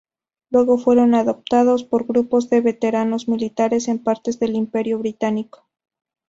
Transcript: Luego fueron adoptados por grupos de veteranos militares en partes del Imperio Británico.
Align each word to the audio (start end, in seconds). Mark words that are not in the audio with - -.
Luego 0.49 0.79
fueron 0.79 1.13
adoptados 1.13 1.83
por 1.83 2.07
grupos 2.07 2.49
de 2.49 2.59
veteranos 2.59 3.27
militares 3.27 3.87
en 3.87 3.99
partes 3.99 4.39
del 4.39 4.55
Imperio 4.55 4.97
Británico. 4.97 5.69